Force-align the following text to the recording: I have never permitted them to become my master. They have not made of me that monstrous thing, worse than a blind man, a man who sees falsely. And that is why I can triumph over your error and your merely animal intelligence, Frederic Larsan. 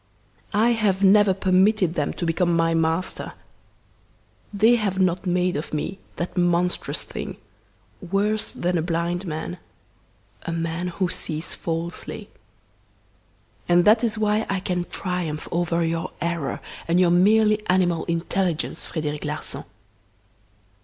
I 0.55 0.69
have 0.69 1.03
never 1.03 1.31
permitted 1.31 1.93
them 1.93 2.11
to 2.13 2.25
become 2.25 2.55
my 2.55 2.73
master. 2.73 3.33
They 4.51 4.77
have 4.77 4.99
not 4.99 5.27
made 5.27 5.55
of 5.55 5.75
me 5.75 5.99
that 6.15 6.35
monstrous 6.35 7.03
thing, 7.03 7.37
worse 8.09 8.51
than 8.51 8.79
a 8.79 8.81
blind 8.81 9.27
man, 9.27 9.59
a 10.41 10.51
man 10.51 10.87
who 10.87 11.07
sees 11.07 11.53
falsely. 11.53 12.31
And 13.69 13.85
that 13.85 14.03
is 14.03 14.17
why 14.17 14.47
I 14.49 14.59
can 14.59 14.85
triumph 14.85 15.47
over 15.51 15.85
your 15.85 16.09
error 16.19 16.61
and 16.87 16.99
your 16.99 17.11
merely 17.11 17.63
animal 17.69 18.05
intelligence, 18.05 18.87
Frederic 18.87 19.23
Larsan. 19.23 19.65